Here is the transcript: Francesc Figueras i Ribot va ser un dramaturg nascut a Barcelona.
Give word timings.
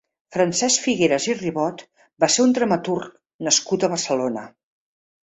Francesc 0.35 0.85
Figueras 0.85 1.25
i 1.27 1.33
Ribot 1.41 1.83
va 2.23 2.29
ser 2.35 2.45
un 2.45 2.55
dramaturg 2.59 3.11
nascut 3.49 3.85
a 3.85 3.91
Barcelona. 3.93 4.47